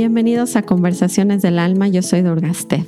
[0.00, 2.86] Bienvenidos a Conversaciones del Alma, yo soy Durgastev.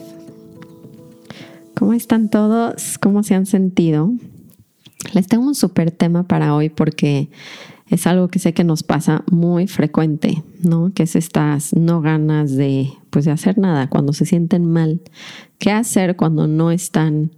[1.75, 2.97] ¿Cómo están todos?
[2.97, 4.11] ¿Cómo se han sentido?
[5.13, 7.29] Les tengo un súper tema para hoy porque
[7.91, 10.91] es algo que sé que nos pasa muy frecuente, ¿no?
[10.95, 15.03] Que es estas no ganas de, pues, de hacer nada cuando se sienten mal.
[15.59, 17.33] ¿Qué hacer cuando no están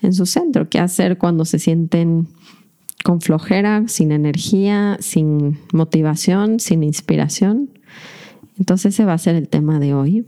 [0.00, 0.70] en su centro?
[0.70, 2.28] ¿Qué hacer cuando se sienten
[3.04, 7.77] con flojera, sin energía, sin motivación, sin inspiración?
[8.58, 10.26] Entonces ese va a ser el tema de hoy.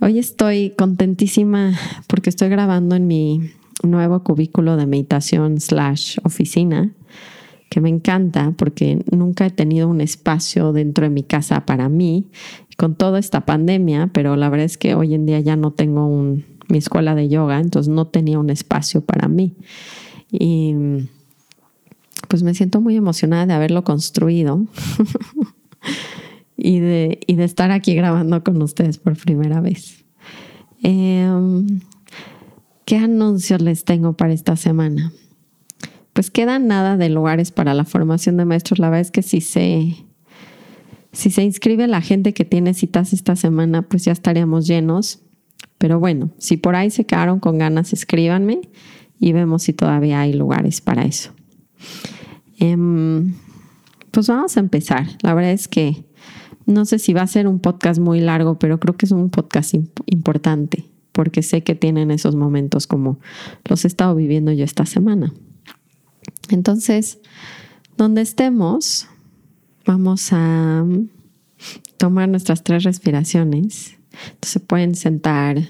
[0.00, 6.92] Hoy estoy contentísima porque estoy grabando en mi nuevo cubículo de meditación slash oficina
[7.72, 12.26] que me encanta porque nunca he tenido un espacio dentro de mi casa para mí
[12.76, 16.08] con toda esta pandemia, pero la verdad es que hoy en día ya no tengo
[16.68, 19.54] mi escuela de yoga, entonces no tenía un espacio para mí.
[20.30, 20.74] Y
[22.28, 24.66] pues me siento muy emocionada de haberlo construido
[26.62, 30.04] y, de, y de estar aquí grabando con ustedes por primera vez.
[30.82, 31.80] Em,
[32.84, 35.12] ¿Qué anuncios les tengo para esta semana?
[36.12, 38.78] pues queda nada de lugares para la formación de maestros.
[38.78, 39.96] La verdad es que si se,
[41.12, 45.20] si se inscribe la gente que tiene citas esta semana, pues ya estaríamos llenos.
[45.78, 48.60] Pero bueno, si por ahí se quedaron con ganas, escríbanme
[49.18, 51.32] y vemos si todavía hay lugares para eso.
[52.58, 53.34] Em,
[54.10, 55.06] pues vamos a empezar.
[55.22, 56.04] La verdad es que
[56.72, 59.30] no sé si va a ser un podcast muy largo, pero creo que es un
[59.30, 59.74] podcast
[60.06, 63.18] importante porque sé que tienen esos momentos como
[63.68, 65.32] los he estado viviendo yo esta semana.
[66.48, 67.18] Entonces,
[67.96, 69.06] donde estemos,
[69.86, 70.84] vamos a
[71.98, 73.96] tomar nuestras tres respiraciones.
[74.32, 75.68] Entonces pueden sentar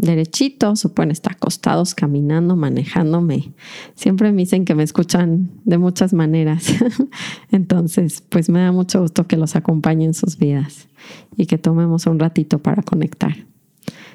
[0.00, 3.52] derechitos o pueden estar acostados, caminando, manejándome.
[3.94, 6.66] Siempre me dicen que me escuchan de muchas maneras.
[7.50, 10.88] Entonces, pues me da mucho gusto que los acompañe en sus vidas
[11.36, 13.46] y que tomemos un ratito para conectar.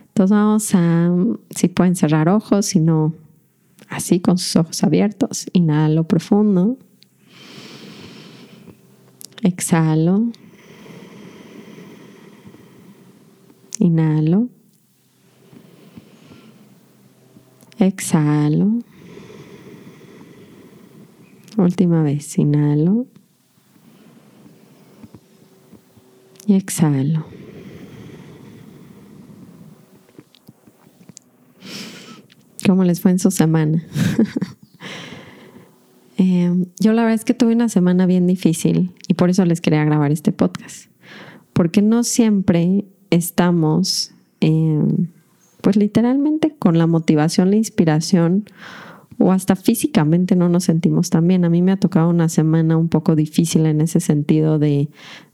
[0.07, 1.13] Entonces vamos a,
[1.49, 3.13] si pueden cerrar ojos, si no,
[3.89, 5.47] así con sus ojos abiertos.
[5.53, 6.77] Inhalo profundo.
[9.41, 10.31] Exhalo.
[13.79, 14.49] Inhalo.
[17.79, 18.79] Exhalo.
[21.57, 23.07] Última vez, inhalo.
[26.47, 27.25] Y exhalo.
[32.65, 33.83] cómo les fue en su semana.
[36.17, 39.59] Em, yo la verdad es que tuve una semana bien difícil y por eso les
[39.59, 40.89] quería grabar este podcast.
[41.51, 45.07] Porque no siempre estamos, em,
[45.65, 48.45] pues literalmente con la motivación, la inspiración
[49.17, 51.43] o hasta físicamente no nos sentimos tan bien.
[51.43, 54.89] A mí me ha tocado una semana un poco difícil en ese sentido de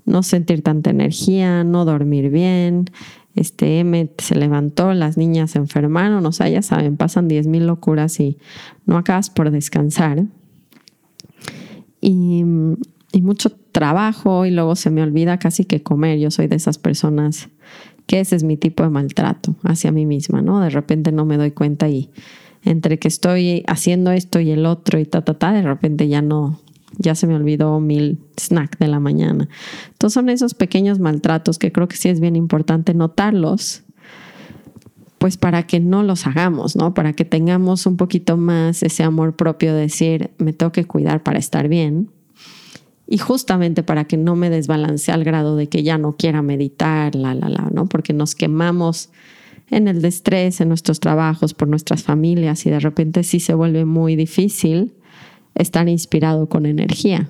[0.06, 2.86] no sentir tanta energía, no dormir bien,
[3.36, 7.68] este M se levantó, las niñas se enfermaron, o sea, ya saben, pasan 10 mil
[7.68, 8.38] locuras y
[8.86, 10.24] no acabas por descansar.
[12.00, 12.46] Y,
[13.12, 16.20] y, mucho trabajo y luego se me olvida casi que comer.
[16.20, 17.50] Yo soy de esas personas
[18.06, 20.60] que ese es mi tipo de maltrato hacia mí misma, ¿no?
[20.60, 22.10] De repente no me doy cuenta y
[22.64, 26.22] entre que estoy haciendo esto y el otro y ta, ta, ta, de repente ya
[26.22, 26.60] no,
[26.98, 29.48] ya se me olvidó mil snack de la mañana.
[29.92, 33.84] Entonces son esos pequeños maltratos que creo que sí es bien importante notarlos,
[35.18, 36.94] pues para que no los hagamos, ¿no?
[36.94, 41.22] Para que tengamos un poquito más ese amor propio de decir, me tengo que cuidar
[41.22, 42.10] para estar bien.
[43.12, 47.14] Y justamente para que no me desbalance al grado de que ya no quiera meditar,
[47.14, 47.86] la, la, la, ¿no?
[47.88, 49.10] Porque nos quemamos
[49.70, 53.84] en el estrés, en nuestros trabajos, por nuestras familias y de repente sí se vuelve
[53.84, 54.94] muy difícil
[55.56, 57.30] estar inspirado con energía.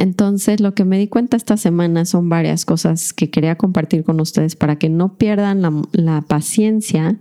[0.00, 4.18] Entonces, lo que me di cuenta esta semana son varias cosas que quería compartir con
[4.18, 5.60] ustedes para que no pierdan
[5.92, 7.18] la, paciencia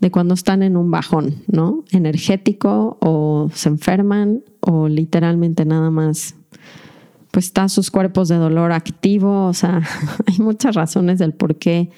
[0.00, 1.84] de cuando están en un bajón, ¿no?
[1.92, 6.34] Energético o se enferman o literalmente nada más,
[7.30, 9.80] pues están sus cuerpos de dolor activo, o sea,
[10.26, 11.90] hay muchas razones del por qué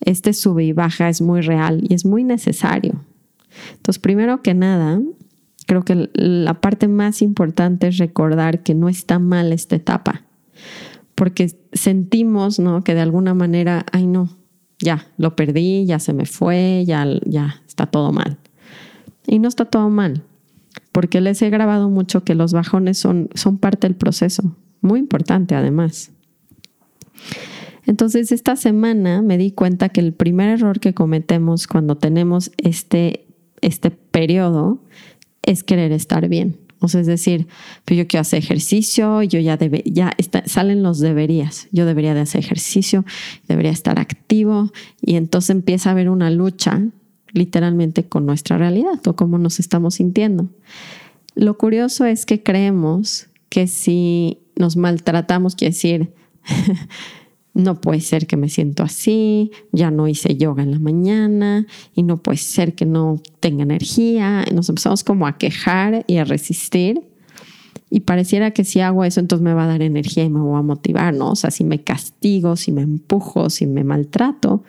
[0.00, 3.00] este sube y baja es muy real y es muy necesario.
[3.76, 5.00] Entonces, primero que nada,
[5.66, 10.22] creo que la parte más importante es recordar que no está mal esta etapa,
[11.14, 12.82] porque sentimos, ¿no?
[12.82, 14.30] Que de alguna manera, ay no,
[14.78, 18.38] ya, lo perdí, ya se me fue, ya, ya está todo mal.
[19.26, 20.22] Y no está todo mal,
[20.92, 25.54] porque les he grabado mucho que los bajones son, son parte del proceso, muy importante
[25.54, 26.12] además.
[27.86, 33.26] Entonces, esta semana me di cuenta que el primer error que cometemos cuando tenemos este,
[33.62, 34.80] este periodo
[35.46, 37.46] es querer estar bien O sea, es decir,
[37.84, 40.14] pues yo quiero hacer ejercicio, yo ya debe, ya
[40.44, 41.68] salen los deberías.
[41.72, 43.04] Yo debería de hacer ejercicio,
[43.48, 44.70] debería estar activo
[45.00, 46.82] y entonces empieza a haber una lucha
[47.32, 50.48] literalmente con nuestra realidad o cómo nos estamos sintiendo.
[51.34, 56.12] Lo curioso es que creemos que si nos maltratamos, quiere decir,
[57.56, 62.02] no puede ser que me siento así, ya no hice yoga en la mañana y
[62.02, 64.44] no puede ser que no tenga energía.
[64.52, 67.00] nos empezamos como a quejar y a resistir.
[67.88, 70.58] Y pareciera que si hago eso, entonces me va a dar energía y me voy
[70.58, 71.30] a motivar, ¿no?
[71.30, 74.62] O sea, si me castigo, si me empujo, si me maltrato,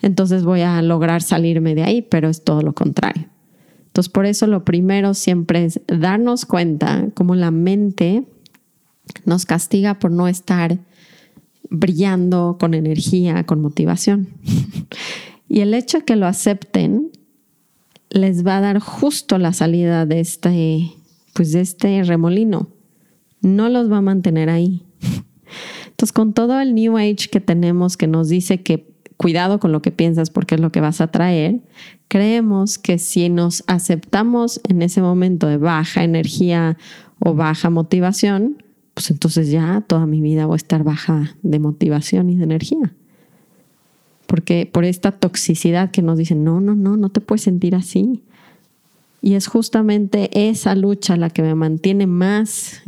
[0.00, 3.26] entonces voy a lograr salirme de ahí, pero es todo lo contrario.
[3.86, 8.24] Entonces, por eso lo primero siempre es darnos cuenta cómo la mente
[9.24, 10.78] nos castiga por no estar
[11.70, 14.28] brillando con energía, con motivación.
[15.48, 17.10] y el hecho de que lo acepten
[18.10, 20.92] les va a dar justo la salida de este,
[21.32, 22.68] pues de este remolino.
[23.40, 24.82] No los va a mantener ahí.
[25.86, 29.82] Entonces, con todo el New Age que tenemos que nos dice que cuidado con lo
[29.82, 31.60] que piensas porque es lo que vas a traer,
[32.08, 36.78] creemos que si nos aceptamos en ese momento de baja energía
[37.18, 38.62] o baja motivación,
[39.00, 42.92] pues entonces ya toda mi vida voy a estar baja de motivación y de energía.
[44.26, 48.22] Porque por esta toxicidad que nos dicen, no, no, no, no te puedes sentir así.
[49.22, 52.82] Y es justamente esa lucha la que me mantiene más,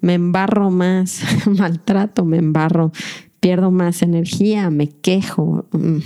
[0.00, 2.92] me embarro más, maltrato, me embarro,
[3.40, 5.66] pierdo más energía, me quejo.
[5.72, 5.98] Mm.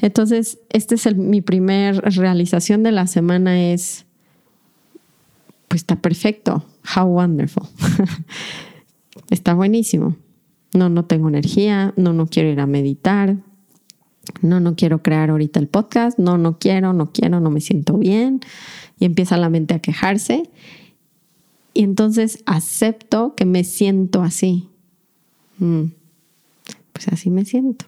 [0.00, 4.06] Entonces, esta es mi primer realización de la semana es,
[5.66, 6.64] pues está perfecto,
[6.96, 7.68] how wonderful.
[9.30, 10.16] está buenísimo.
[10.74, 13.36] No, no tengo energía, no, no quiero ir a meditar,
[14.40, 17.98] no, no quiero crear ahorita el podcast, no, no quiero, no quiero, no me siento
[17.98, 18.40] bien.
[18.98, 20.50] Y empieza la mente a quejarse.
[21.74, 24.68] Y entonces acepto que me siento así.
[25.58, 25.86] Mm
[26.92, 27.86] pues así me siento.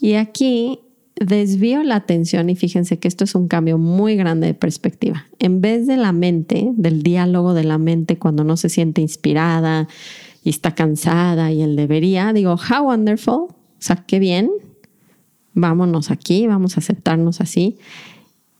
[0.00, 0.80] Y aquí
[1.16, 5.26] desvío la atención y fíjense que esto es un cambio muy grande de perspectiva.
[5.38, 9.88] En vez de la mente, del diálogo de la mente cuando no se siente inspirada
[10.44, 14.50] y está cansada y él debería, digo, how wonderful, o sea, qué bien,
[15.54, 17.78] vámonos aquí, vamos a aceptarnos así.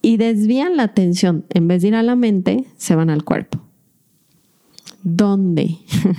[0.02, 3.60] Y desvían la atención, en vez de ir a la mente, se van al cuerpo.
[5.02, 5.76] ¿Dónde?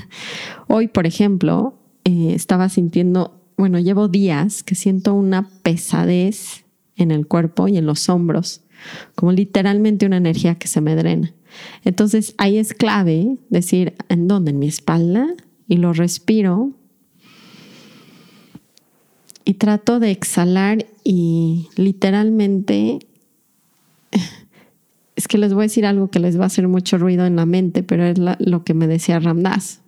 [0.67, 1.73] Hoy, por ejemplo,
[2.05, 6.63] eh, estaba sintiendo, bueno, llevo días que siento una pesadez
[6.95, 8.61] en el cuerpo y en los hombros,
[9.15, 11.33] como literalmente una energía que se me drena.
[11.83, 14.51] Entonces ahí es clave decir, ¿en dónde?
[14.51, 15.27] En mi espalda
[15.67, 16.71] y lo respiro
[19.43, 22.99] y trato de exhalar y literalmente
[25.15, 27.37] es que les voy a decir algo que les va a hacer mucho ruido en
[27.37, 29.81] la mente, pero es lo que me decía Ramdas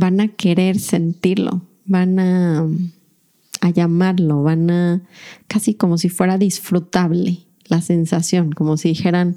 [0.00, 2.66] van a querer sentirlo, van a,
[3.60, 5.02] a llamarlo, van a
[5.46, 9.36] casi como si fuera disfrutable la sensación, como si dijeran,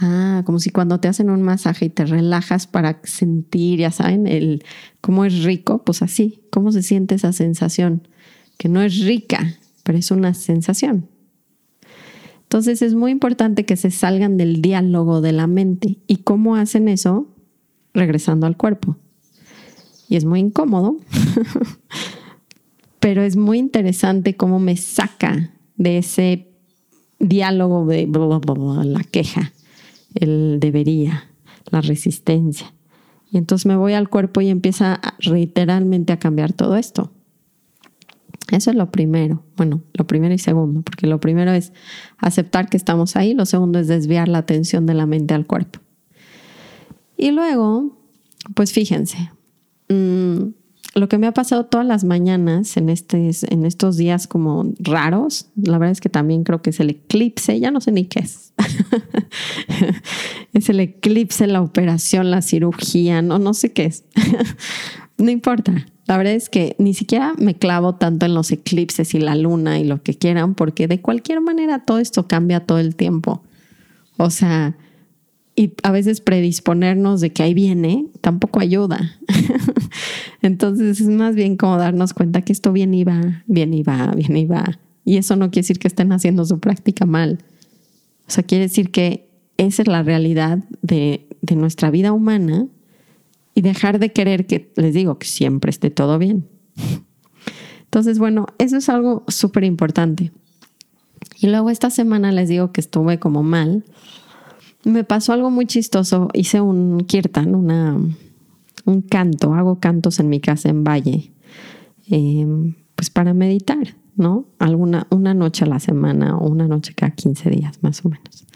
[0.00, 4.28] Ah, como si cuando te hacen un masaje y te relajas para sentir, ya saben,
[4.28, 4.62] el
[5.00, 8.06] cómo es rico, pues así, cómo se siente esa sensación,
[8.58, 11.08] que no es rica, pero es una sensación.
[12.42, 15.98] Entonces es muy importante que se salgan del diálogo de la mente.
[16.06, 17.26] ¿Y cómo hacen eso?
[17.92, 18.96] Regresando al cuerpo
[20.08, 20.96] y es muy incómodo,
[23.00, 26.48] pero es muy interesante cómo me saca de ese
[27.18, 29.52] diálogo de la queja,
[30.14, 31.30] el debería,
[31.70, 32.72] la resistencia.
[33.30, 37.12] Y entonces me voy al cuerpo y empieza literalmente a cambiar todo esto.
[38.50, 39.44] Eso es lo primero.
[39.56, 41.72] Bueno, lo primero y segundo, porque lo primero es
[42.16, 45.80] aceptar que estamos ahí, lo segundo es desviar la atención de la mente al cuerpo.
[47.18, 47.98] Y luego,
[48.54, 49.30] pues fíjense,
[49.88, 50.50] Mm,
[50.94, 55.46] lo que me ha pasado todas las mañanas en, este, en estos días como raros,
[55.56, 58.20] la verdad es que también creo que es el eclipse, ya no sé ni qué
[58.20, 58.52] es.
[60.52, 64.04] es el eclipse, la operación, la cirugía, no, no sé qué es.
[65.18, 65.86] no importa.
[66.06, 69.78] La verdad es que ni siquiera me clavo tanto en los eclipses y la luna
[69.78, 73.42] y lo que quieran, porque de cualquier manera todo esto cambia todo el tiempo.
[74.16, 74.74] O sea,
[75.58, 79.18] y a veces predisponernos de que ahí viene tampoco ayuda.
[80.40, 84.78] Entonces es más bien como darnos cuenta que esto viene y va, viene y va.
[85.04, 87.40] Y eso no quiere decir que estén haciendo su práctica mal.
[88.28, 92.68] O sea, quiere decir que esa es la realidad de, de nuestra vida humana
[93.56, 96.46] y dejar de querer que, les digo, que siempre esté todo bien.
[97.82, 100.30] Entonces, bueno, eso es algo súper importante.
[101.40, 103.84] Y luego esta semana les digo que estuve como mal
[104.84, 106.28] me pasó algo muy chistoso.
[106.32, 107.98] Hice un kirtan, una,
[108.84, 109.54] un canto.
[109.54, 111.32] Hago cantos en mi casa en Valle,
[112.08, 114.46] em, pues para meditar, ¿no?
[114.58, 118.46] Alguna, una noche a la semana o una noche cada 15 días, más o menos.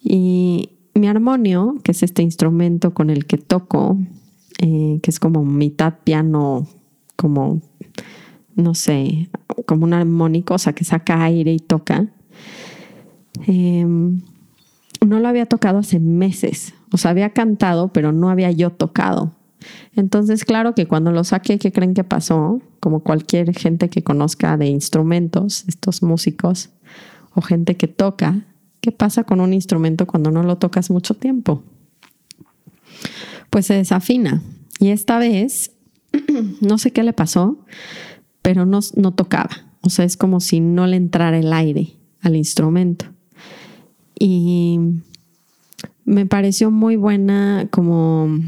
[0.00, 3.98] Y mi armonio, que es este instrumento con el que toco,
[4.58, 6.66] eh, que es como mitad piano,
[7.16, 7.60] como,
[8.54, 9.30] no sé,
[9.66, 12.08] como una armónico, o sea, que saca aire y toca.
[13.46, 14.22] Em,
[15.04, 16.74] no lo había tocado hace meses.
[16.92, 19.32] O sea, había cantado, pero no había yo tocado.
[19.94, 22.60] Entonces, claro que cuando lo saqué, ¿qué creen que pasó?
[22.80, 26.70] Como cualquier gente que conozca de instrumentos, estos músicos
[27.34, 28.44] o gente que toca,
[28.80, 31.62] ¿qué pasa con un instrumento cuando no lo tocas mucho tiempo?
[33.50, 34.42] Pues se desafina.
[34.78, 35.72] Y esta vez,
[36.60, 37.58] no sé qué le pasó,
[38.42, 39.50] pero no, no tocaba.
[39.80, 43.06] O sea, es como si no le entrara el aire al instrumento.
[44.18, 44.78] Y
[46.04, 48.40] me pareció muy buena como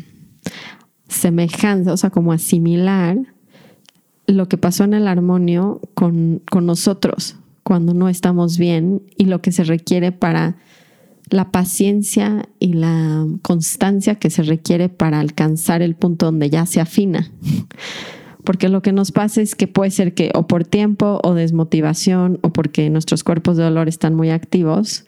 [1.09, 3.19] semejanza, o sea, como asimilar
[4.27, 9.43] lo que pasó en el armonio con, con nosotros cuando no estamos bien y lo
[9.43, 10.57] que se requiere para
[11.31, 16.81] la paciencia y la constancia que se requiere para alcanzar el punto donde ya se
[16.81, 17.31] afina.
[18.45, 22.39] Porque lo que nos pasa es que puede ser que o por tiempo o desmotivación
[22.41, 25.05] o porque nuestros cuerpos de dolor están muy activos,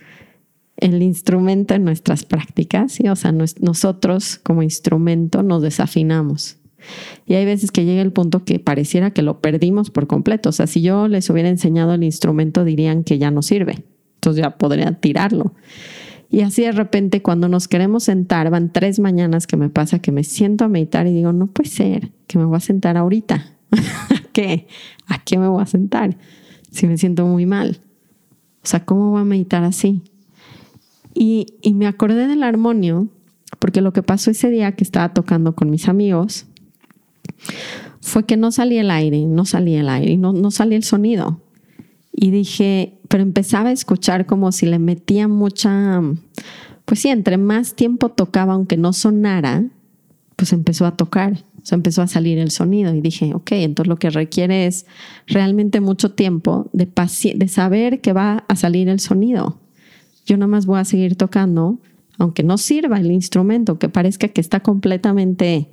[0.80, 6.56] el instrumento en nuestras prácticas, o sea, nosotros como instrumento nos desafinamos.
[7.26, 10.49] Y hay veces que llega el punto que pareciera que lo perdimos por completo.
[10.49, 13.84] O sea, si yo les hubiera enseñado el instrumento, dirían que ya no sirve.
[14.14, 15.54] Entonces ya podrían tirarlo.
[16.30, 20.12] Y así de repente cuando nos queremos sentar, van tres mañanas que me pasa que
[20.12, 23.56] me siento a meditar y digo, no puede ser que me voy a sentar ahorita.
[23.72, 24.66] ¿A qué?
[25.06, 26.16] ¿A qué me voy a sentar?
[26.70, 27.80] Si me siento muy mal.
[28.62, 30.02] O sea, ¿cómo voy a meditar así?
[31.14, 33.09] Y, me acordé del armonio,
[33.59, 36.47] porque lo que pasó ese día que estaba tocando con mis amigos
[38.00, 41.40] fue que no salía el aire, no salía el aire, no, no salía el sonido.
[42.12, 46.00] Y dije, pero empezaba a escuchar como si le metía mucha,
[46.85, 49.64] pues sí, entre más tiempo tocaba, aunque no sonara,
[50.37, 52.95] pues empezó a tocar, o empezó a salir el sonido.
[52.95, 54.87] Y dije, ok, entonces lo que requiere es
[55.26, 56.88] realmente mucho tiempo de,
[57.35, 59.60] de saber que va a salir el sonido
[60.30, 61.80] yo nada más voy a seguir tocando,
[62.16, 65.70] aunque no sirva el instrumento, que parezca que está completamente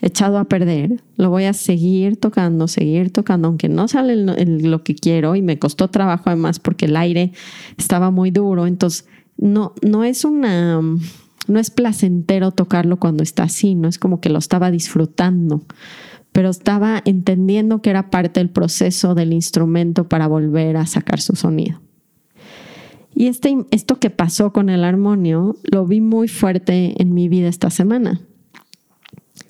[0.00, 4.94] echado a perder, lo voy a seguir tocando, seguir tocando, aunque no sale lo que
[4.94, 7.32] quiero y me costó trabajo además porque el aire
[7.76, 13.74] estaba muy duro, entonces no, no es una, no es placentero tocarlo cuando está así,
[13.74, 15.64] no es como que lo estaba disfrutando,
[16.30, 21.34] pero estaba entendiendo que era parte del proceso del instrumento para volver a sacar su
[21.34, 21.80] sonido.
[23.20, 27.48] Y este, esto que pasó con el armonio lo vi muy fuerte en mi vida
[27.48, 28.22] esta semana.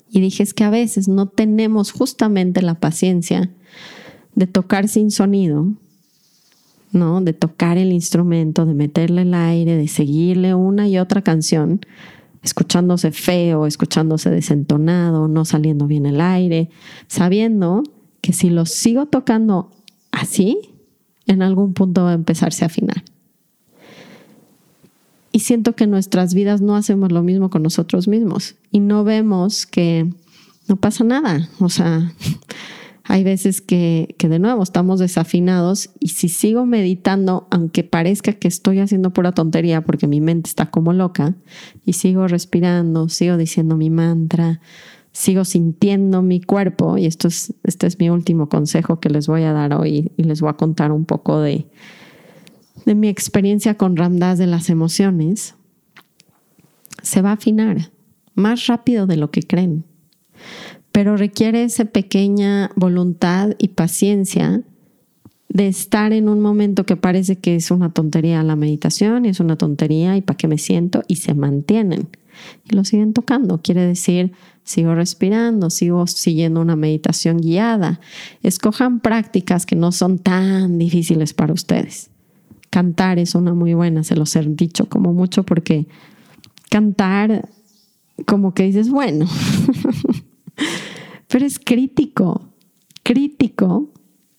[0.09, 3.49] Y dije, es que a veces no tenemos justamente la paciencia
[4.35, 5.71] de tocar sin sonido,
[6.91, 7.21] ¿no?
[7.21, 11.79] De tocar el instrumento, de meterle el aire, de seguirle una y otra canción,
[12.43, 16.69] escuchándose feo, escuchándose desentonado, no saliendo bien el aire,
[17.07, 17.83] sabiendo
[18.19, 19.71] que si lo sigo tocando
[20.11, 20.59] así,
[21.25, 23.05] en algún punto va a empezarse a afinar.
[25.31, 29.03] Y siento que en nuestras vidas no hacemos lo mismo con nosotros mismos y no
[29.03, 30.09] vemos que
[30.67, 31.49] no pasa nada.
[31.59, 32.13] O sea,
[33.03, 38.47] hay veces que, que, de nuevo estamos desafinados y si sigo meditando, aunque parezca que
[38.47, 41.35] estoy haciendo pura tontería porque mi mente está como loca,
[41.85, 44.59] y sigo respirando, sigo diciendo mi mantra,
[45.13, 49.43] sigo sintiendo mi cuerpo, y esto es, este es mi último consejo que les voy
[49.43, 51.67] a dar hoy y les voy a contar un poco de,
[52.85, 55.55] de mi experiencia con Ramdas de las emociones,
[57.01, 57.91] se va a afinar
[58.35, 59.83] más rápido de lo que creen,
[60.91, 64.61] pero requiere esa pequeña voluntad y paciencia
[65.49, 69.57] de estar en un momento que parece que es una tontería la meditación es una
[69.57, 72.07] tontería y para qué me siento y se mantienen
[72.63, 73.61] y lo siguen tocando.
[73.61, 74.31] Quiere decir,
[74.63, 77.99] sigo respirando, sigo siguiendo una meditación guiada.
[78.41, 82.10] Escojan prácticas que no son tan difíciles para ustedes
[82.71, 85.85] cantar es una muy buena, se los he dicho como mucho porque
[86.69, 87.47] cantar
[88.25, 89.27] como que dices, bueno,
[91.27, 92.49] pero es crítico,
[93.03, 93.91] crítico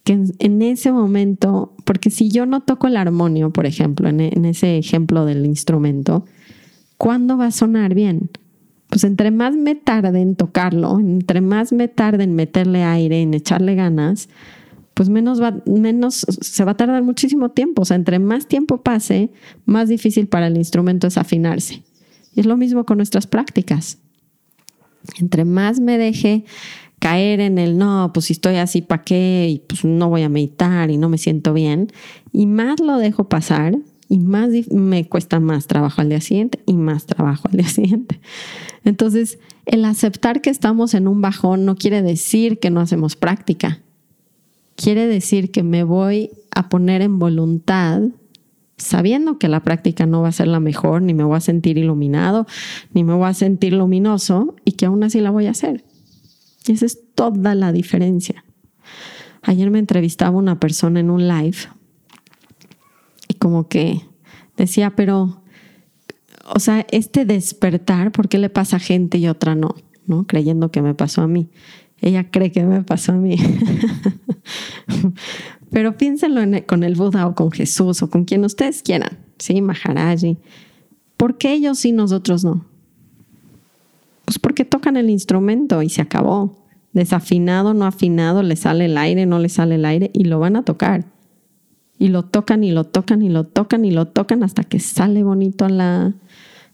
[0.05, 4.45] que en, ese momento, porque si yo no toco el armonio, por ejemplo, en, en
[4.45, 6.25] ese ejemplo del instrumento,
[6.97, 8.31] ¿cuándo va a sonar bien?
[8.89, 13.35] Pues entre más me tarde en tocarlo, entre más me tarde en meterle aire, en
[13.35, 14.29] echarle ganas,
[15.03, 17.83] pues menos, va, menos se va a tardar muchísimo tiempo.
[17.83, 19.33] O sea, entre más tiempo pase,
[19.65, 21.83] más difícil para el instrumento es afinarse.
[22.37, 23.99] Y es lo mismo con nuestras prácticas.
[25.19, 26.45] Entre más me deje
[27.01, 29.49] caer en el no, pues si estoy así, ¿para qué?
[29.51, 31.89] Y pues no voy a meditar y no me siento bien.
[32.31, 33.77] Y más lo dejo pasar
[34.09, 38.21] y más me cuesta más trabajo al día siguiente y más trabajo al día siguiente.
[38.85, 43.83] Entonces, el aceptar que estamos en un bajón no quiere decir que no hacemos práctica.
[44.77, 48.03] Quiere decir que me voy a poner en voluntad
[48.83, 51.79] sabiendo que la práctica no va a ser la mejor, ni me voy a sentir
[51.79, 52.47] iluminado,
[52.93, 55.85] ni me voy a sentir luminoso, y que aún así la voy a hacer.
[56.67, 58.45] Y esa es toda la diferencia.
[59.43, 61.57] Ayer me entrevistaba una persona en un live
[63.29, 64.01] y como que
[64.57, 65.43] decía, pero,
[66.55, 69.75] o sea, este despertar, ¿por qué le pasa a gente y otra no?
[70.07, 70.27] ¿No?
[70.27, 71.49] Creyendo que me pasó a mí.
[72.01, 73.37] Ella cree que me pasó a mí.
[75.71, 79.63] Pero piénsenlo con el Buda o con Jesús o con quien ustedes quieran, ¿sí?
[79.63, 80.39] Maharaji.
[81.17, 82.67] ¿Por qué ellos sí, nosotros no?
[84.25, 86.59] Pues porque tocan el instrumento y se acabó.
[86.93, 90.57] Desafinado, no afinado, le sale el aire, no le sale el aire y lo van
[90.57, 91.07] a tocar.
[91.99, 95.23] Y lo tocan y lo tocan y lo tocan y lo tocan hasta que sale
[95.23, 96.13] bonito la,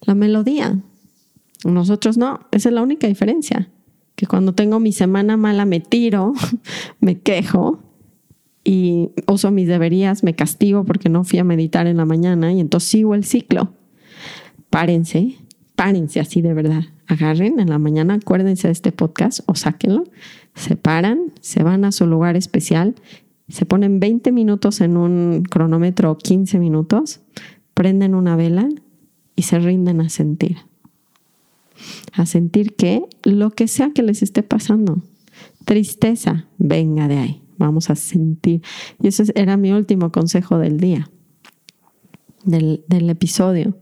[0.00, 0.78] la melodía.
[1.64, 3.70] Nosotros no, esa es la única diferencia.
[4.18, 6.32] Que cuando tengo mi semana mala me tiro,
[7.00, 7.78] me quejo
[8.64, 12.58] y uso mis deberías, me castigo porque no fui a meditar en la mañana y
[12.58, 13.75] entonces sigo el ciclo.
[14.70, 15.37] Párense,
[15.76, 16.82] párense así de verdad.
[17.06, 20.02] Agarren en la mañana, acuérdense de este podcast o sáquenlo,
[20.56, 22.96] se paran, se van a su lugar especial,
[23.48, 27.20] se ponen 20 minutos en un cronómetro o 15 minutos,
[27.72, 28.68] prenden una vela
[29.37, 30.67] y se rinden a sentir.
[32.12, 35.02] A sentir que lo que sea que les esté pasando,
[35.64, 38.62] tristeza, venga de ahí vamos a sentir.
[39.02, 41.11] Y ese era mi último consejo del día,
[42.44, 43.76] del, episodio.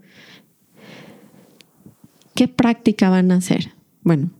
[2.35, 3.73] ¿Qué práctica van a hacer?
[4.03, 4.31] Bueno,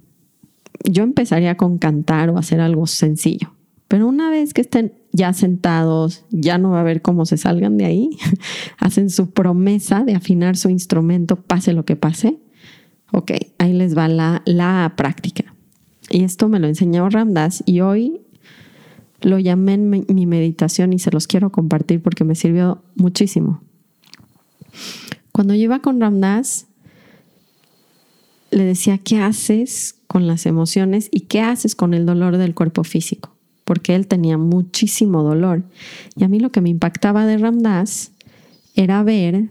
[0.85, 3.55] yo empezaría con cantar o hacer algo sencillo,
[3.89, 7.79] pero una vez que estén ya sentados, ya no va a ver cómo se salgan
[7.79, 8.11] de ahí,
[8.79, 12.39] hacen su promesa de afinar su instrumento, pase lo que pase.
[13.17, 15.55] Ok, ahí les va la, la práctica.
[16.11, 18.21] Y esto me lo enseñó Ramdas y hoy
[19.23, 23.63] lo llamé en mi meditación y se los quiero compartir porque me sirvió muchísimo.
[25.33, 26.67] Cuando yo iba con Ramdas,
[28.51, 32.85] le decía, ¿qué haces con las emociones y qué haces con el dolor del cuerpo
[32.85, 33.35] físico?
[33.65, 35.65] Porque él tenía muchísimo dolor.
[36.17, 38.13] Y a mí lo que me impactaba de Ramdas
[38.75, 39.49] era ver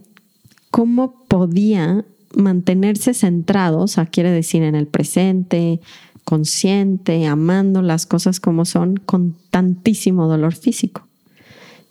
[0.69, 5.79] cómo podía mantenerse centrado, o sea, quiere decir en el presente,
[6.23, 11.07] consciente, amando las cosas como son, con tantísimo dolor físico.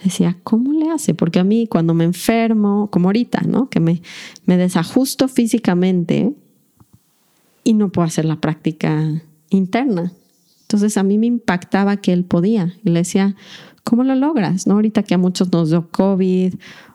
[0.03, 1.15] Decía, ¿cómo le hace?
[1.15, 3.71] Porque a mí cuando me enfermo, como ahorita, ¿no?
[3.71, 4.03] Que me,
[4.45, 6.35] me desajusto físicamente
[7.63, 10.13] y no puedo hacer la práctica interna.
[10.63, 12.75] Entonces a mí me impactaba que él podía.
[12.85, 13.35] Y le decía,
[13.83, 14.67] ¿cómo lo logras?
[14.67, 14.75] ¿No?
[14.75, 16.55] Ahorita que a muchos nos dio COVID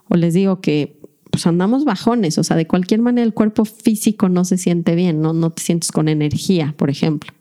[0.10, 0.99] o les digo que
[1.30, 5.22] pues andamos bajones, o sea, de cualquier manera el cuerpo físico no se siente bien,
[5.22, 7.32] no, no te sientes con energía, por ejemplo.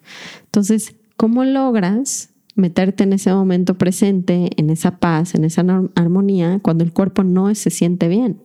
[0.45, 6.85] Entonces, ¿cómo logras meterte en ese momento presente, en esa paz, en esa armonía, cuando
[6.85, 8.43] el cuerpo no se siente bien?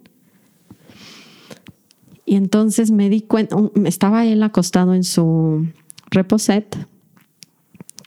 [2.26, 5.68] Y entonces me di cuenta, estaba él acostado en su
[6.10, 6.88] reposet,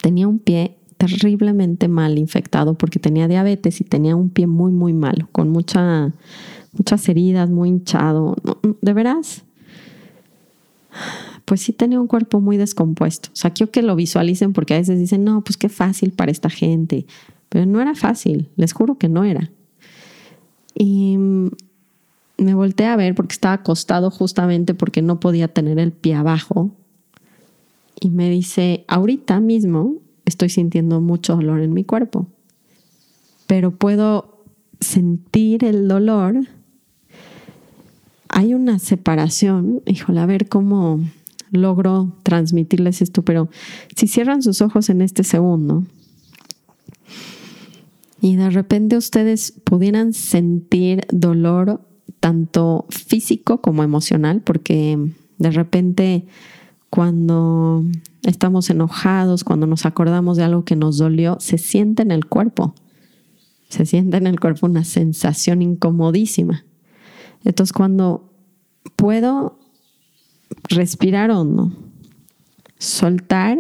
[0.01, 4.94] tenía un pie terriblemente mal infectado porque tenía diabetes y tenía un pie muy, muy
[4.94, 6.12] malo, con mucha
[6.77, 8.37] muchas heridas, muy hinchado.
[8.81, 9.45] ¿De veras?
[11.45, 13.29] Pues sí tenía un cuerpo muy descompuesto.
[13.33, 16.31] O sea, quiero que lo visualicen porque a veces dicen, no, pues qué fácil para
[16.31, 17.07] esta gente.
[17.49, 19.51] Pero no era fácil, les juro que no era.
[20.75, 21.17] Y
[22.39, 26.71] me volteé a ver porque estaba acostado justamente porque no podía tener el pie abajo.
[28.01, 32.27] Y me dice, ahorita mismo estoy sintiendo mucho dolor en mi cuerpo,
[33.47, 34.43] pero puedo
[34.81, 36.47] sentir el dolor
[38.37, 41.01] hay una separación, híjole, a ver cómo
[41.53, 43.49] logro transmitirles esto, pero
[43.96, 45.87] si cierran sus ojos en este segundo
[48.20, 51.81] y de repente ustedes pudieran sentir dolor
[52.20, 54.99] tanto físico como emocional, porque
[55.38, 56.27] de repente
[56.90, 57.85] cuando
[58.22, 62.75] estamos enojados, cuando nos acordamos de algo que nos dolió, se siente en el cuerpo,
[63.70, 66.66] se siente en el cuerpo una sensación incomodísima.
[67.44, 68.33] Entonces cuando
[68.96, 69.59] puedo
[70.68, 71.72] respirar hondo,
[72.79, 73.59] soltar,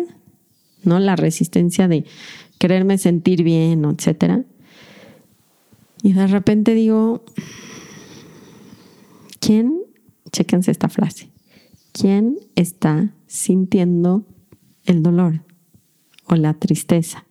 [0.82, 0.98] ¿no?
[0.98, 2.04] La resistencia de
[2.58, 4.44] quererme sentir bien, etcétera.
[6.02, 7.24] Y de repente digo,
[9.40, 9.80] ¿quién,
[10.30, 11.30] chéquense esta frase,
[11.92, 14.24] quién está sintiendo
[14.84, 15.42] el dolor
[16.26, 17.26] o la tristeza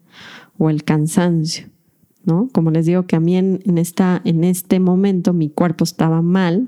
[0.58, 1.70] o el cansancio?
[2.26, 2.50] ¿No?
[2.52, 6.68] Como les digo que a mí en, esta, en este momento mi cuerpo estaba mal,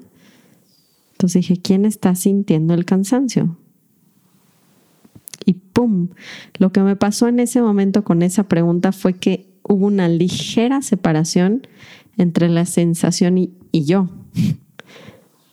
[1.13, 3.58] entonces dije, ¿quién está sintiendo el cansancio?
[5.46, 6.10] Y ¡pum!
[6.60, 10.82] Lo que me pasó en ese momento con esa pregunta fue que hubo una ligera
[10.82, 11.65] separación
[12.17, 14.10] entre la sensación y, yo.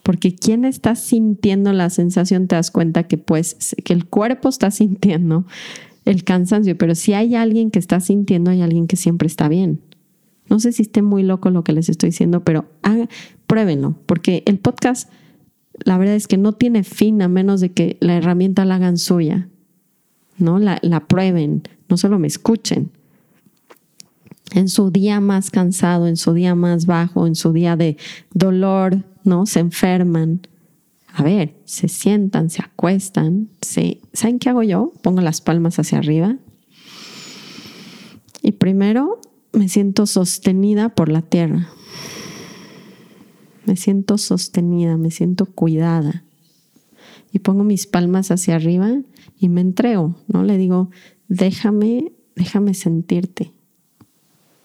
[0.03, 4.69] Porque quien está sintiendo la sensación te das cuenta que pues que el cuerpo está
[4.69, 5.45] sintiendo
[6.05, 9.81] el cansancio, pero si hay alguien que está sintiendo, hay alguien que siempre está bien.
[10.49, 12.65] No sé si esté muy loco lo que les estoy diciendo, pero
[13.47, 15.09] pruébenlo, porque el podcast,
[15.83, 18.97] la verdad es que no tiene fin a menos de que la herramienta la hagan
[18.97, 19.49] suya,
[20.37, 20.59] ¿no?
[20.59, 22.91] La, prueben, no solo me escuchen
[24.51, 27.97] en su día más cansado, en su día más bajo, en su día de
[28.33, 29.45] dolor, ¿no?
[29.45, 30.41] Se enferman.
[31.13, 34.01] A ver, se sientan, se acuestan, se...
[34.13, 34.93] ¿saben qué hago yo?
[35.01, 36.37] Pongo las palmas hacia arriba.
[38.43, 39.19] Y primero
[39.55, 41.69] me siento sostenida por la tierra.
[43.65, 46.23] Me siento sostenida, me siento cuidada.
[47.31, 48.91] Y pongo mis palmas hacia arriba
[49.39, 50.43] y me entrego, ¿no?
[50.43, 50.89] Le digo,
[51.27, 53.55] déjame, déjame sentirte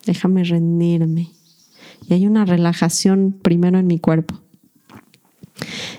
[0.06, 1.30] déjame rendirme.
[2.08, 4.40] Y hay una relajación primero en mi cuerpo.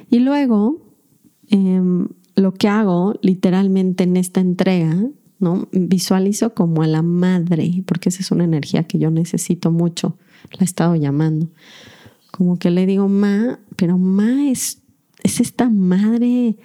[0.09, 0.81] Y luego,
[1.49, 4.95] em, lo que hago literalmente en esta entrega,
[5.41, 5.67] ¿no?
[5.71, 10.15] Visualizo como a la madre, porque esa es una energía que yo necesito mucho.
[10.53, 11.49] La he estado llamando.
[12.31, 14.81] Como que le digo, ma, pero ma es,
[15.23, 16.55] es esta madre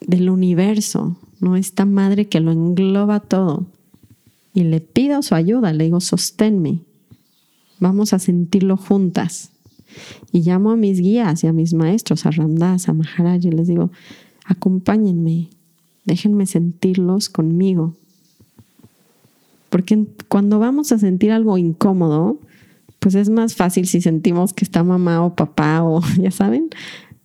[0.00, 1.56] del universo, ¿no?
[1.56, 3.66] Esta madre que lo engloba todo
[4.54, 6.80] y le pido su ayuda, le digo, sosténme,
[7.80, 9.50] vamos a sentirlo juntas.
[10.32, 13.68] Y llamo a mis guías y a mis maestros, a Ramdas, a Maharaj, y les
[13.68, 13.90] digo,
[14.44, 15.50] acompáñenme,
[16.04, 17.94] déjenme sentirlos conmigo.
[19.70, 22.38] Porque cuando vamos a sentir algo incómodo,
[22.98, 26.70] pues es más fácil si sentimos que está mamá o papá o, ya saben,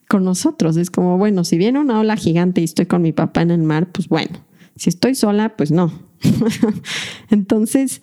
[0.08, 0.78] con nosotros.
[0.78, 3.64] Es como, bueno, si viene una ola gigante y estoy con mi papá en el
[3.64, 4.40] mar, pues bueno.
[4.76, 5.92] Si estoy sola, pues no,
[7.30, 8.02] Entonces,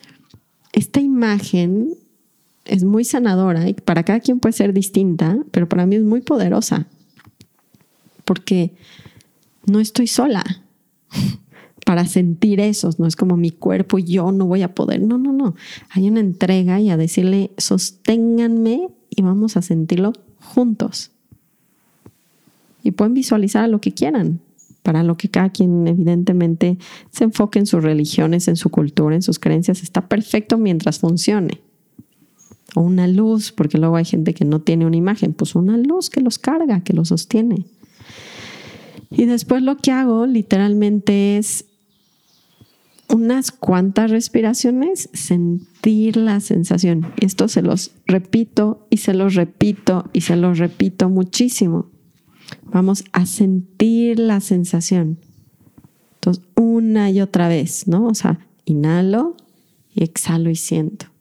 [0.72, 1.94] esta imagen
[2.64, 6.20] es muy sanadora y para cada quien puede ser distinta, pero para mí es muy
[6.20, 6.86] poderosa
[8.24, 8.74] porque
[9.66, 10.42] no estoy sola
[11.84, 15.18] para sentir eso, no es como mi cuerpo y yo no voy a poder, no,
[15.18, 15.54] no, no,
[15.90, 21.10] hay una entrega y a decirle, sosténganme y vamos a sentirlo juntos.
[22.82, 24.40] Y pueden visualizar lo que quieran,
[24.82, 26.76] para lo que cada quien evidentemente
[27.10, 31.62] se enfoque en sus religiones, en su cultura, en sus creencias, está perfecto mientras funcione.
[32.74, 36.10] O una luz, porque luego hay gente que no tiene una imagen, pues una luz
[36.10, 37.64] que los carga, que los sostiene.
[39.16, 41.66] Y después lo que hago literalmente es
[43.08, 47.12] unas cuantas respiraciones, sentir la sensación.
[47.20, 51.90] Esto se los repito y se los repito y se los repito muchísimo.
[52.64, 55.18] Vamos a sentir la sensación.
[56.14, 58.06] Entonces, una y otra vez, ¿no?
[58.06, 59.36] O sea, inhalo
[59.94, 61.13] y exhalo y siento.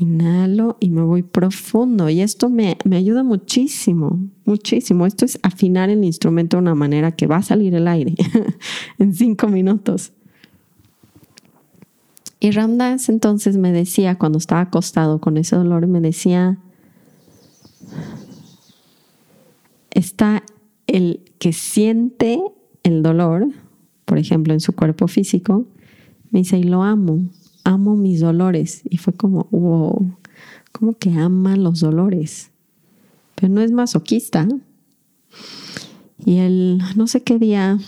[0.00, 2.08] Inhalo y me voy profundo.
[2.08, 5.06] Y esto me, me, ayuda muchísimo, muchísimo.
[5.06, 8.14] Esto es afinar el instrumento de una manera que va a salir el aire
[8.98, 10.12] en cinco minutos.
[12.40, 16.58] Y Ramdas entonces me decía, cuando estaba acostado con ese dolor, me decía,
[19.90, 20.42] está
[20.86, 22.40] el que siente
[22.82, 23.48] el dolor,
[24.06, 25.66] por ejemplo, en su cuerpo físico,
[26.30, 27.28] me dice, y lo amo,
[27.70, 28.82] amo mis dolores.
[28.88, 30.14] Y fue como, wow,
[30.72, 32.50] como que ama los dolores.
[33.34, 34.46] Pero no es masoquista.
[36.24, 37.78] Y él, no sé qué día,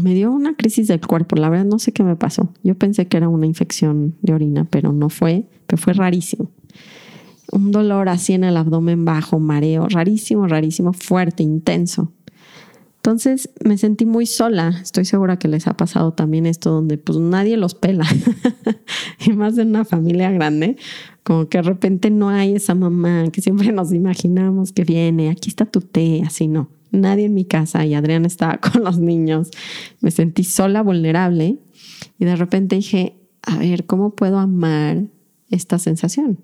[0.00, 1.36] me dio una crisis del cuerpo.
[1.36, 2.52] La verdad, no sé qué me pasó.
[2.62, 6.50] Yo pensé que era una infección de orina, pero no fue, pero fue rarísimo
[7.52, 12.12] un dolor así en el abdomen bajo, mareo, rarísimo, rarísimo, fuerte, intenso.
[13.00, 14.78] Entonces me sentí muy sola.
[14.82, 18.04] Estoy segura que les ha pasado también esto donde pues nadie los pela.
[19.26, 20.76] y más en una familia grande,
[21.22, 25.48] como que de repente no hay esa mamá que siempre nos imaginamos que viene, aquí
[25.48, 26.68] está tu té, así no.
[26.90, 29.50] Nadie en mi casa y Adrián estaba con los niños.
[30.02, 31.56] Me sentí sola, vulnerable
[32.18, 35.04] y de repente dije, a ver, ¿cómo puedo amar
[35.48, 36.38] esta sensación?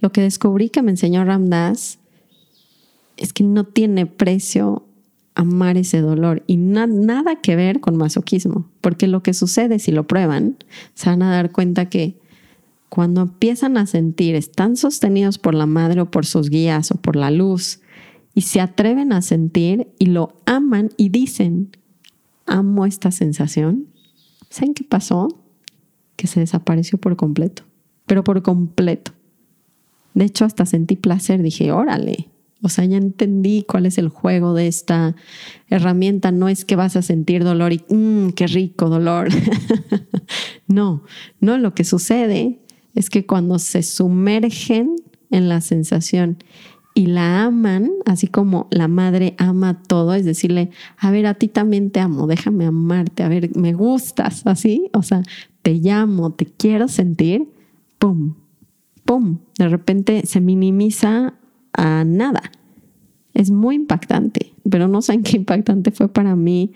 [0.00, 1.98] Lo que descubrí que me enseñó Ramdas
[3.16, 4.84] es que no tiene precio
[5.34, 10.06] amar ese dolor y nada que ver con masoquismo, porque lo que sucede si lo
[10.06, 10.56] prueban,
[10.94, 12.20] se van a dar cuenta que
[12.88, 17.16] cuando empiezan a sentir, están sostenidos por la madre o por sus guías o por
[17.16, 17.80] la luz,
[18.34, 21.70] y se atreven a sentir y lo aman y dicen,
[22.46, 23.86] amo esta sensación,
[24.50, 25.28] ¿saben qué pasó?
[26.16, 27.62] Que se desapareció por completo,
[28.06, 29.12] pero por completo.
[30.14, 32.28] De hecho, hasta sentí placer, dije, órale,
[32.62, 35.16] o sea, ya entendí cuál es el juego de esta
[35.68, 36.30] herramienta.
[36.30, 39.28] No es que vas a sentir dolor y, mmm, qué rico dolor.
[40.68, 41.02] no,
[41.40, 42.60] no, lo que sucede
[42.94, 44.94] es que cuando se sumergen
[45.30, 46.38] en la sensación
[46.94, 51.48] y la aman, así como la madre ama todo, es decirle, a ver, a ti
[51.48, 55.22] también te amo, déjame amarte, a ver, me gustas, así, o sea,
[55.62, 57.48] te llamo, te quiero sentir,
[57.98, 58.34] ¡pum!
[59.04, 59.38] ¡pum!
[59.58, 61.34] De repente se minimiza
[61.72, 62.42] a nada.
[63.34, 66.72] Es muy impactante, pero no saben qué impactante fue para mí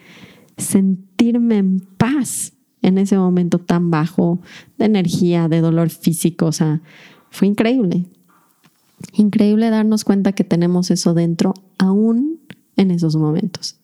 [0.57, 4.41] sentirme en paz en ese momento tan bajo
[4.79, 6.47] de energía, de dolor físico.
[6.47, 6.81] O sea,
[7.31, 8.07] fue increíble.
[9.13, 12.41] Increíble darnos cuenta que tenemos eso dentro aún
[12.77, 13.77] en esos momentos,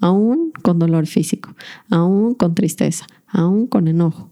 [0.00, 1.54] aún con dolor físico,
[1.90, 4.30] aún con tristeza, aún con enojo.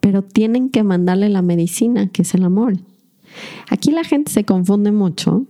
[0.00, 2.78] Pero tienen que mandarle la medicina, que es el amor.
[3.68, 5.46] Aquí la gente se confunde mucho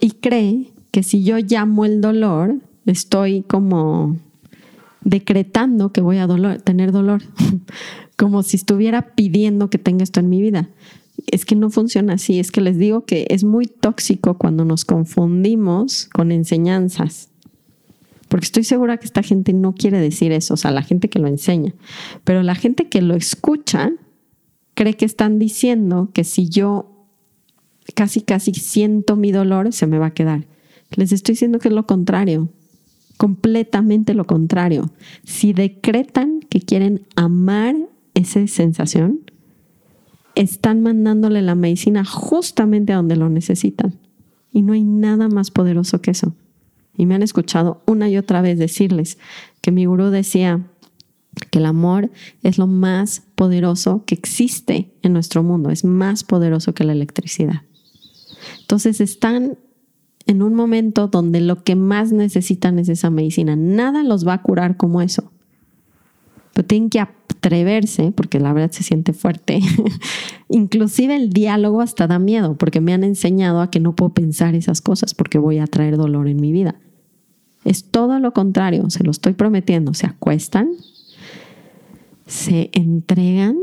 [0.00, 2.56] y cree que si yo llamo el dolor,
[2.86, 4.16] estoy como
[5.02, 7.22] decretando que voy a tener dolor,
[8.16, 10.68] como si estuviera pidiendo que tenga esto en mi vida.
[11.30, 14.84] Es que no funciona así, es que les digo que es muy tóxico cuando nos
[14.84, 17.30] confundimos con enseñanzas.
[18.28, 21.18] Porque estoy segura que esta gente no quiere decir eso, o sea, la gente que
[21.18, 21.72] lo enseña.
[22.24, 23.92] Pero la gente que lo escucha
[24.74, 26.93] cree que están diciendo que si yo
[27.92, 30.46] casi, casi siento mi dolor, se me va a quedar.
[30.96, 32.48] Les estoy diciendo que es lo contrario,
[33.16, 34.90] completamente lo contrario.
[35.24, 37.76] Si decretan que quieren amar
[38.14, 39.20] esa sensación,
[40.34, 43.94] están mandándole la medicina justamente a donde lo necesitan.
[44.52, 46.34] Y no hay nada más poderoso que eso.
[46.96, 49.18] Y me han escuchado una y otra vez decirles
[49.60, 50.64] que mi gurú decía
[51.50, 52.10] que el amor
[52.42, 57.62] es lo más poderoso que existe en nuestro mundo, es más poderoso que la electricidad.
[58.74, 59.56] Entonces están
[60.26, 63.54] en un momento donde lo que más necesitan es esa medicina.
[63.54, 65.30] Nada los va a curar como eso.
[66.52, 69.60] Pero tienen que atreverse, porque la verdad se siente fuerte.
[70.48, 74.56] Inclusive el diálogo hasta da miedo, porque me han enseñado a que no puedo pensar
[74.56, 76.74] esas cosas porque voy a traer dolor en mi vida.
[77.64, 79.94] Es todo lo contrario, se lo estoy prometiendo.
[79.94, 80.70] Se acuestan,
[82.26, 83.56] se entregan,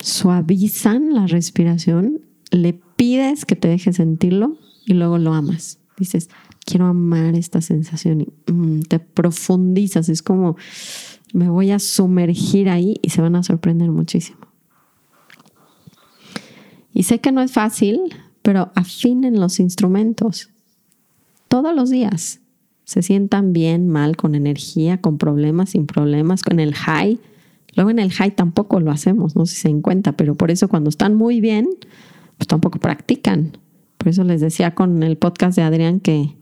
[0.00, 5.78] suavizan la respiración, le pides que te deje sentirlo y luego lo amas.
[5.98, 6.30] Dices,
[6.64, 10.08] quiero amar esta sensación y mm, te profundizas.
[10.08, 10.56] Es como,
[11.32, 14.38] me voy a sumergir ahí y se van a sorprender muchísimo.
[16.92, 18.00] Y sé que no es fácil,
[18.42, 20.50] pero afinen los instrumentos
[21.48, 22.40] todos los días.
[22.84, 27.20] Se sientan bien, mal, con energía, con problemas, sin problemas, con el high.
[27.76, 30.50] Luego en el high tampoco lo hacemos, no sé si se den cuenta, pero por
[30.50, 31.68] eso cuando están muy bien,
[32.40, 33.58] pues tampoco practican.
[33.98, 36.36] Por eso les decía con el podcast de Adrián que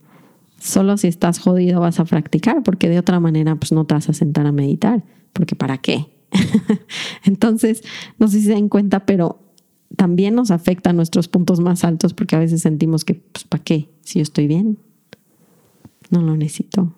[0.60, 4.08] solo si estás jodido vas a practicar, porque de otra manera pues no te vas
[4.08, 6.06] a sentar a meditar, porque ¿para qué?
[7.24, 7.82] Entonces,
[8.16, 9.40] no sé si se dan cuenta, pero
[9.96, 13.64] también nos afecta a nuestros puntos más altos porque a veces sentimos que, pues, ¿para
[13.64, 13.88] qué?
[14.02, 14.78] Si yo estoy bien,
[16.10, 16.94] no lo necesito.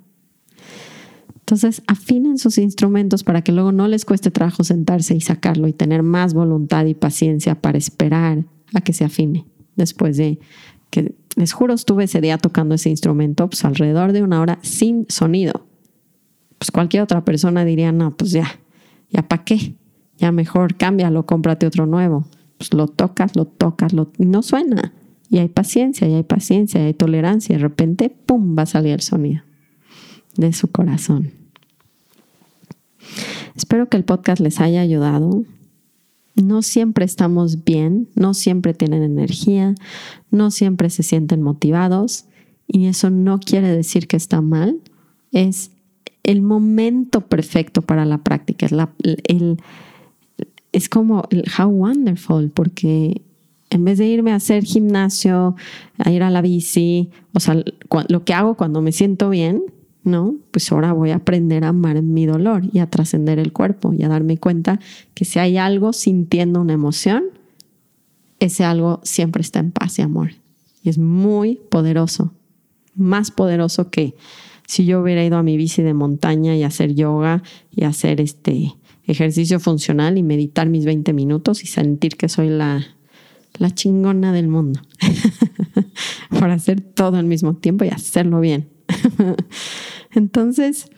[1.37, 5.73] Entonces, afinen sus instrumentos para que luego no les cueste trabajo sentarse y sacarlo y
[5.73, 9.47] tener más voluntad y paciencia para esperar a que se afine.
[9.77, 10.39] Después de
[10.91, 15.07] que, les juro, estuve ese día tocando ese instrumento, pues alrededor de una hora sin
[15.09, 15.67] sonido.
[16.59, 18.61] Pues cualquier otra persona diría, no, pues ya,
[19.11, 19.77] ya para qué,
[20.19, 22.27] ya mejor cámbialo, cómprate otro nuevo.
[22.59, 24.93] Pues lo tocas, lo tocas, lo, no suena.
[25.31, 27.57] Y hay paciencia, y hay paciencia, y hay tolerancia.
[27.57, 29.43] De repente, ¡pum!, va a salir el sonido
[30.37, 31.33] de su corazón.
[33.55, 35.45] Espero que el podcast les haya ayudado
[36.35, 39.75] no siempre estamos bien, no siempre tienen energía,
[40.31, 42.27] no siempre se sienten motivados
[42.67, 44.81] y eso no quiere decir que está mal,
[45.33, 45.73] es
[46.23, 48.73] el momento perfecto para la práctica, es,
[50.73, 53.23] es como el how wonderful, porque
[53.71, 55.57] en vez de irme a hacer gimnasio,
[55.99, 57.63] a ir a la bici, o sea,
[58.09, 59.63] lo que hago cuando me siento bien,
[60.03, 60.37] ¿no?
[60.51, 64.03] Pues ahora voy a aprender a amar mi dolor y a trascender el cuerpo y
[64.03, 64.81] a darme cuenta
[65.15, 67.25] que si hay algo sintiendo una emoción,
[68.39, 70.33] ese algo siempre está en paz y amor.
[70.83, 72.33] Y es muy poderoso,
[72.95, 74.15] más poderoso que
[74.67, 78.75] si yo hubiera ido a mi bici de montaña y hacer yoga y hacer este
[79.05, 82.87] ejercicio funcional y meditar mis 20 minutos y sentir que soy la,
[83.59, 84.81] la chingona del mundo.
[86.31, 88.69] Para hacer todo al mismo tiempo y hacerlo bien.
[90.13, 90.91] Entonces,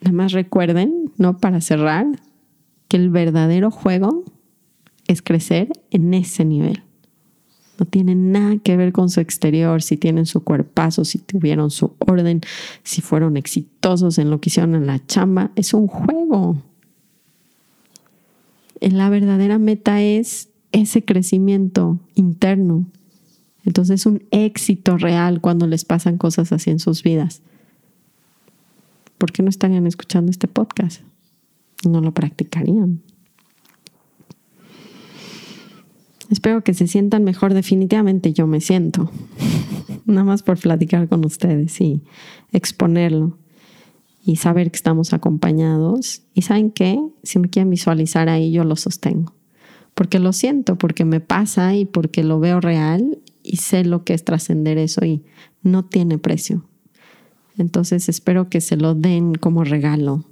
[0.00, 1.38] nada más recuerden, ¿no?
[1.38, 2.06] Para cerrar,
[2.88, 4.24] que el verdadero juego
[5.08, 6.82] es crecer en ese nivel.
[7.78, 11.94] No tiene nada que ver con su exterior, si tienen su cuerpazo, si tuvieron su
[11.98, 12.40] orden,
[12.82, 15.50] si fueron exitosos en lo que hicieron en la chamba.
[15.56, 16.56] Es un juego.
[18.80, 22.86] La verdadera meta es ese crecimiento interno.
[23.66, 27.42] Entonces es un éxito real cuando les pasan cosas así en sus vidas.
[29.18, 31.02] ¿Por qué no estarían escuchando este podcast?
[31.84, 33.02] No lo practicarían.
[36.30, 37.54] Espero que se sientan mejor.
[37.54, 39.10] Definitivamente yo me siento.
[40.06, 42.02] Nada más por platicar con ustedes y
[42.52, 43.36] exponerlo
[44.24, 46.22] y saber que estamos acompañados.
[46.34, 49.34] Y saben qué, si me quieren visualizar ahí, yo lo sostengo.
[49.94, 54.14] Porque lo siento, porque me pasa y porque lo veo real y sé lo que
[54.14, 55.22] es trascender eso y
[55.62, 56.64] no tiene precio.
[57.58, 60.24] Entonces espero que se lo den como regalo,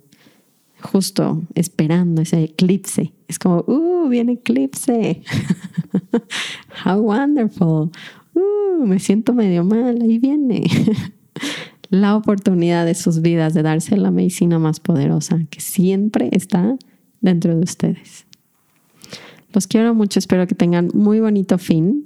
[0.83, 3.13] justo esperando ese eclipse.
[3.29, 4.09] Es como, ¡uh!
[4.09, 5.23] Viene eclipse.
[6.85, 7.91] How wonderful.
[8.35, 8.85] ¡Uh!
[8.85, 10.65] Me siento medio mal, ahí viene.
[11.91, 16.77] la oportunidad de sus vidas de darse la medicina más poderosa que siempre está
[17.21, 18.27] dentro de ustedes.
[19.53, 22.03] Los quiero mucho, espero que tengan muy bonito fin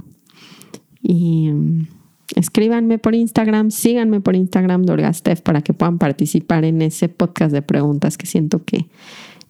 [1.02, 1.88] y mm,
[2.36, 7.62] escríbanme por Instagram, síganme por Instagram Dorgastef para que puedan participar en ese podcast de
[7.62, 8.86] preguntas que siento que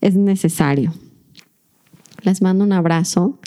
[0.00, 0.92] es necesario.
[2.22, 3.38] Les mando un abrazo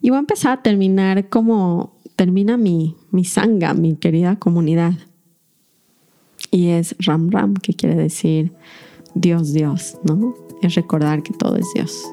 [0.00, 4.94] y voy a empezar a terminar como termina mi, mi sanga, mi querida comunidad
[6.50, 8.52] y es Ram Ram, que quiere decir
[9.14, 10.34] Dios, Dios, ¿no?
[10.62, 12.04] Es recordar que todo es Dios.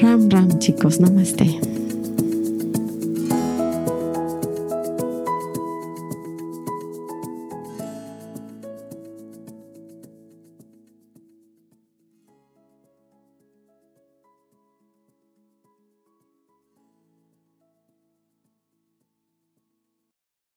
[0.00, 1.77] Ram Ram, chicos, namaste.